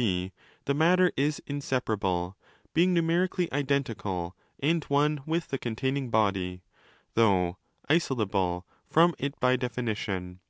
[0.00, 0.34] 5 coming to be
[0.64, 2.34] the matter is inseparable,
[2.72, 6.62] being numerically identical and one with the 'containing' body,
[7.12, 7.58] though
[7.90, 10.40] isol able from it by definition.